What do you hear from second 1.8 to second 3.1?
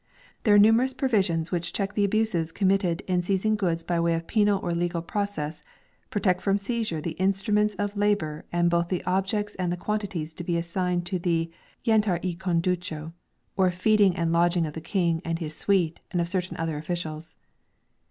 the abuses committed